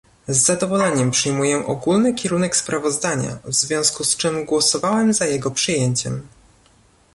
[0.27, 6.21] Z zadowoleniem przyjmuję ogólny kierunek sprawozdania, w związku z czym głosowałem za jego przyjęciem